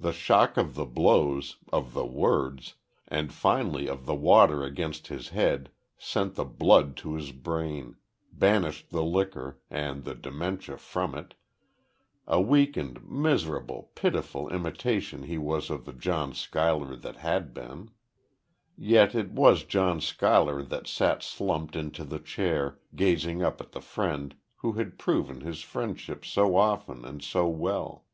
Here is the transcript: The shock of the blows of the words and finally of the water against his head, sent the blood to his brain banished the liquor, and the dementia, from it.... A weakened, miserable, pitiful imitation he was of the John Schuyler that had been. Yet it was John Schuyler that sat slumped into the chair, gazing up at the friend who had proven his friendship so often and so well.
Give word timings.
The 0.00 0.10
shock 0.12 0.56
of 0.56 0.74
the 0.74 0.84
blows 0.84 1.58
of 1.72 1.92
the 1.94 2.04
words 2.04 2.74
and 3.06 3.32
finally 3.32 3.86
of 3.88 4.04
the 4.04 4.12
water 4.16 4.64
against 4.64 5.06
his 5.06 5.28
head, 5.28 5.70
sent 5.96 6.34
the 6.34 6.44
blood 6.44 6.96
to 6.96 7.14
his 7.14 7.30
brain 7.30 7.94
banished 8.32 8.90
the 8.90 9.04
liquor, 9.04 9.60
and 9.70 10.02
the 10.02 10.16
dementia, 10.16 10.76
from 10.76 11.14
it.... 11.14 11.34
A 12.26 12.40
weakened, 12.40 13.08
miserable, 13.08 13.92
pitiful 13.94 14.48
imitation 14.52 15.22
he 15.22 15.38
was 15.38 15.70
of 15.70 15.84
the 15.84 15.92
John 15.92 16.32
Schuyler 16.34 16.96
that 16.96 17.18
had 17.18 17.54
been. 17.54 17.92
Yet 18.76 19.14
it 19.14 19.30
was 19.30 19.62
John 19.62 20.00
Schuyler 20.00 20.64
that 20.64 20.88
sat 20.88 21.22
slumped 21.22 21.76
into 21.76 22.02
the 22.02 22.18
chair, 22.18 22.80
gazing 22.96 23.40
up 23.40 23.60
at 23.60 23.70
the 23.70 23.80
friend 23.80 24.34
who 24.56 24.72
had 24.72 24.98
proven 24.98 25.42
his 25.42 25.60
friendship 25.62 26.24
so 26.24 26.56
often 26.56 27.04
and 27.04 27.22
so 27.22 27.46
well. 27.46 28.04